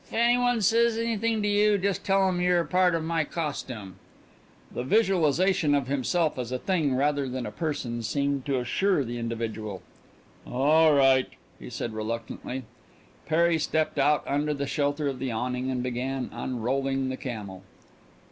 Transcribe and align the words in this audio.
"'F 0.07 0.13
anybody 0.15 0.59
says 0.61 0.97
anything 0.97 1.43
to 1.43 1.47
you, 1.47 1.77
just 1.77 2.03
tell 2.03 2.27
'em 2.27 2.41
you're 2.41 2.63
part 2.63 2.95
of 2.95 3.03
my 3.03 3.23
costume." 3.23 3.97
The 4.73 4.83
visualization 4.83 5.75
of 5.75 5.85
himself 5.85 6.39
as 6.39 6.51
a 6.51 6.57
thing 6.57 6.95
rather 6.95 7.29
than 7.29 7.45
a 7.45 7.51
person 7.51 8.01
seemed 8.01 8.47
to 8.47 8.53
reassure 8.53 9.03
the 9.03 9.19
individual. 9.19 9.83
"All 10.47 10.93
right," 10.95 11.29
he 11.59 11.69
said 11.69 11.93
reluctantly. 11.93 12.63
Perry 13.27 13.59
stepped 13.59 13.99
out 13.99 14.23
under 14.25 14.55
the 14.55 14.65
shelter 14.65 15.07
of 15.07 15.19
the 15.19 15.29
awning 15.29 15.69
and 15.69 15.83
began 15.83 16.31
unrolling 16.33 17.09
the 17.09 17.15
camel. 17.17 17.61